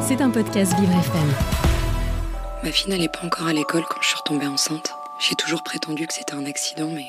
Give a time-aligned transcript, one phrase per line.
[0.00, 1.28] C'est un podcast Vivre FM.
[2.64, 4.94] Ma fille n'allait pas encore à l'école quand je suis retombée enceinte.
[5.20, 7.04] J'ai toujours prétendu que c'était un accident, mais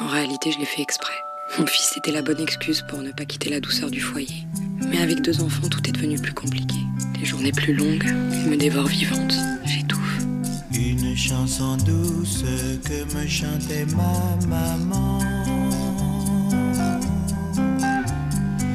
[0.00, 1.12] en réalité, je l'ai fait exprès.
[1.58, 4.46] Mon fils était la bonne excuse pour ne pas quitter la douceur du foyer.
[4.88, 6.76] Mais avec deux enfants, tout est devenu plus compliqué.
[7.18, 8.10] Les journées plus longues,
[8.48, 9.34] me dévorent vivante.
[9.66, 10.18] J'étouffe.
[10.72, 12.42] Une chanson douce
[12.84, 15.18] que me chantait ma maman.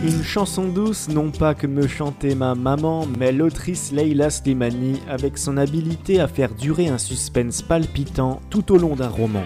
[0.05, 5.35] Une chanson douce, non pas que me chantait ma maman, mais l'autrice Leila Slimani avec
[5.35, 9.43] son habilité à faire durer un suspense palpitant tout au long d'un roman.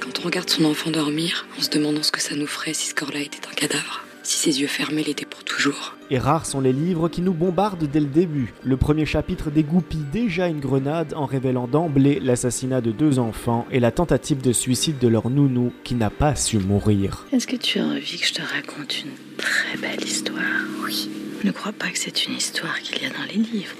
[0.00, 2.86] Quand on regarde son enfant dormir, en se demandant ce que ça nous ferait si
[2.86, 5.94] ce était un cadavre, si ses yeux fermés l'étaient pour toujours.
[6.10, 8.52] Et rares sont les livres qui nous bombardent dès le début.
[8.64, 13.80] Le premier chapitre dégoupille déjà une grenade en révélant d'emblée l'assassinat de deux enfants et
[13.80, 17.26] la tentative de suicide de leur nounou qui n'a pas su mourir.
[17.32, 20.40] Est-ce que tu as envie que je te raconte une très belle histoire?
[20.84, 21.10] Oui.
[21.44, 23.76] Ne crois pas que c'est une histoire qu'il y a dans les livres.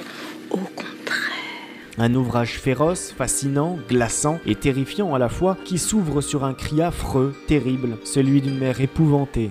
[0.51, 0.85] Au contraire.
[1.97, 6.83] Un ouvrage féroce, fascinant, glaçant et terrifiant à la fois qui s'ouvre sur un cri
[6.83, 9.51] affreux, terrible, celui d'une mère épouvantée.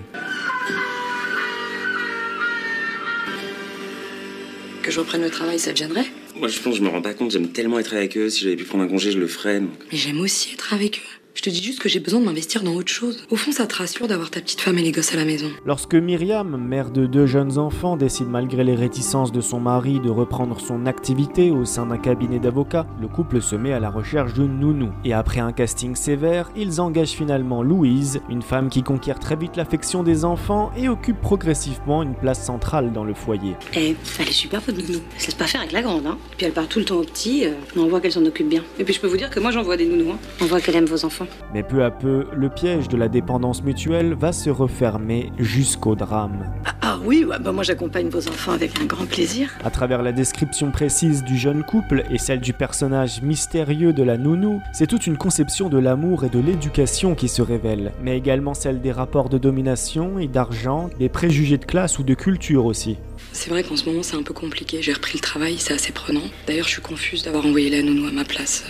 [4.84, 6.04] Que je reprenne le travail, ça te gênerait
[6.36, 8.28] Moi, je pense, je me rends pas compte, j'aime tellement être avec eux.
[8.28, 9.60] Si j'avais pu prendre un congé, je le ferais.
[9.60, 9.70] donc.
[9.90, 11.23] Mais j'aime aussi être avec eux.
[11.34, 13.26] Je te dis juste que j'ai besoin de m'investir dans autre chose.
[13.28, 15.50] Au fond, ça te rassure d'avoir ta petite femme et les gosses à la maison.
[15.66, 20.10] Lorsque Myriam, mère de deux jeunes enfants, décide malgré les réticences de son mari de
[20.10, 24.32] reprendre son activité au sein d'un cabinet d'avocats, le couple se met à la recherche
[24.32, 24.90] d'une nounou.
[25.04, 29.56] Et après un casting sévère, ils engagent finalement Louise, une femme qui conquiert très vite
[29.56, 33.56] l'affection des enfants et occupe progressivement une place centrale dans le foyer.
[33.74, 35.00] Eh, elle est super votre nounou.
[35.16, 36.16] Elle se laisse pas faire avec la grande, hein.
[36.36, 37.44] Puis elle part tout le temps aux petits.
[37.44, 38.62] euh, on voit qu'elle s'en occupe bien.
[38.78, 40.18] Et puis je peux vous dire que moi j'en vois des nounous, hein.
[40.40, 41.23] On voit qu'elle aime vos enfants.
[41.52, 46.52] Mais peu à peu, le piège de la dépendance mutuelle va se refermer jusqu'au drame.
[46.64, 49.50] Ah, ah oui, bah moi j'accompagne vos enfants avec un grand plaisir.
[49.64, 54.16] À travers la description précise du jeune couple et celle du personnage mystérieux de la
[54.16, 58.54] nounou, c'est toute une conception de l'amour et de l'éducation qui se révèle, mais également
[58.54, 62.96] celle des rapports de domination et d'argent, des préjugés de classe ou de culture aussi.
[63.32, 64.80] C'est vrai qu'en ce moment, c'est un peu compliqué.
[64.80, 66.22] J'ai repris le travail, c'est assez prenant.
[66.46, 68.64] D'ailleurs, je suis confuse d'avoir envoyé la nounou à ma place.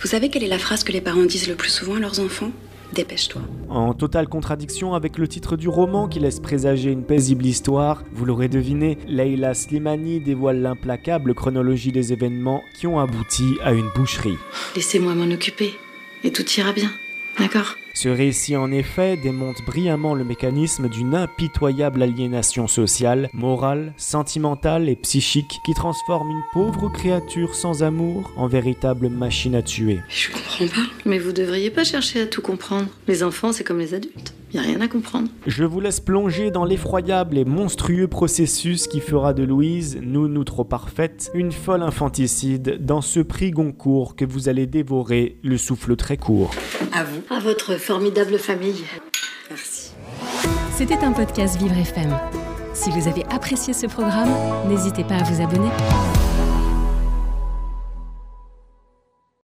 [0.00, 2.20] Vous savez quelle est la phrase que les parents disent le plus souvent à leurs
[2.20, 2.50] enfants?
[2.94, 3.42] Dépêche-toi.
[3.68, 8.24] En totale contradiction avec le titre du roman qui laisse présager une paisible histoire, vous
[8.24, 14.38] l'aurez deviné, Leila Slimani dévoile l'implacable chronologie des événements qui ont abouti à une boucherie.
[14.74, 15.74] Laissez-moi m'en occuper.
[16.24, 16.90] Et tout ira bien.
[17.38, 17.76] D'accord?
[17.94, 24.96] Ce récit en effet démonte brillamment le mécanisme d'une impitoyable aliénation sociale, morale, sentimentale et
[24.96, 30.00] psychique qui transforme une pauvre créature sans amour en véritable machine à tuer.
[30.08, 30.90] Je comprends pas.
[31.04, 32.88] Mais vous devriez pas chercher à tout comprendre.
[33.08, 34.34] Les enfants, c'est comme les adultes.
[34.52, 35.28] Y a rien à comprendre.
[35.46, 40.64] Je vous laisse plonger dans l'effroyable et monstrueux processus qui fera de Louise, nounou trop
[40.64, 46.16] parfaite, une folle infanticide dans ce prix Goncourt que vous allez dévorer le souffle très
[46.16, 46.50] court.
[46.92, 47.22] À vous.
[47.30, 48.84] À votre formidable famille.
[49.48, 49.92] Merci.
[50.74, 52.16] C'était un podcast Vivre FM.
[52.72, 54.30] Si vous avez apprécié ce programme,
[54.68, 55.68] n'hésitez pas à vous abonner.